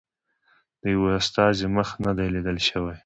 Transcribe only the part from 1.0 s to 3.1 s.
استازي مخ نه دی لیدل شوی.